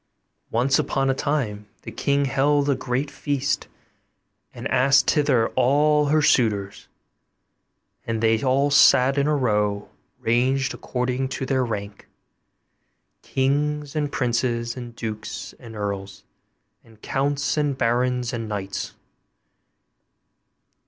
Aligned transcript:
Once 0.49 0.79
upon 0.79 1.11
a 1.11 1.13
time 1.13 1.67
the 1.83 1.91
king 1.91 2.25
held 2.25 2.67
a 2.67 2.73
great 2.73 3.11
feast, 3.11 3.67
and 4.51 4.67
asked 4.69 5.11
thither 5.11 5.49
all 5.49 6.07
her 6.07 6.23
suitors; 6.23 6.87
and 8.07 8.19
they 8.19 8.41
all 8.41 8.71
sat 8.71 9.15
in 9.15 9.27
a 9.27 9.35
row, 9.35 9.89
ranged 10.19 10.73
according 10.73 11.27
to 11.29 11.45
their 11.45 11.63
rank 11.63 12.07
kings, 13.21 13.95
and 13.95 14.11
princes, 14.11 14.75
and 14.75 14.95
dukes, 14.95 15.53
and 15.59 15.75
earls, 15.75 16.23
and 16.83 17.03
counts, 17.03 17.55
and 17.55 17.77
barons, 17.77 18.33
and 18.33 18.49
knights. 18.49 18.95